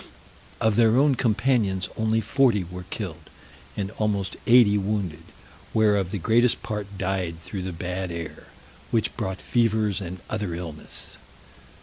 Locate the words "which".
8.89-9.15